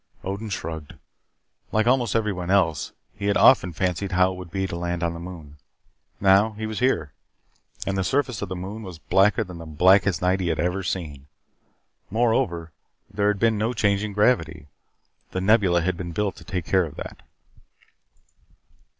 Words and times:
Odin 0.23 0.49
shrugged. 0.49 0.95
Like 1.71 1.85
almost 1.85 2.15
everyone 2.15 2.49
else, 2.49 2.91
he 3.13 3.27
had 3.27 3.37
often 3.37 3.71
fancied 3.71 4.13
how 4.13 4.31
it 4.31 4.35
would 4.35 4.49
be 4.49 4.65
to 4.65 4.75
land 4.75 5.03
on 5.03 5.13
the 5.13 5.19
moon. 5.19 5.57
Now 6.19 6.53
he 6.53 6.65
was 6.65 6.79
here, 6.79 7.13
and 7.85 7.95
the 7.95 8.03
surface 8.03 8.41
of 8.41 8.49
the 8.49 8.55
moon 8.55 8.81
was 8.81 8.97
blacker 8.97 9.43
than 9.43 9.59
the 9.59 9.67
blackest 9.67 10.19
night 10.19 10.39
he 10.39 10.47
had 10.47 10.59
ever 10.59 10.81
seen. 10.81 11.27
Moreover, 12.09 12.71
there 13.11 13.27
had 13.27 13.37
been 13.37 13.59
no 13.59 13.73
change 13.73 14.03
in 14.03 14.13
gravity. 14.13 14.65
The 15.33 15.41
Nebula 15.41 15.81
had 15.83 15.97
been 15.97 16.13
built 16.13 16.35
to 16.37 16.43
take 16.43 16.65
care 16.65 16.85
of 16.85 16.95
that. 16.95 17.21